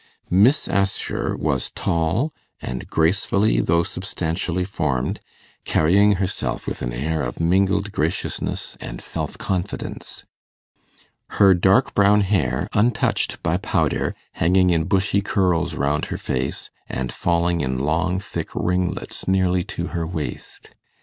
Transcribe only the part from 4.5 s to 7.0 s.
formed, carrying herself with an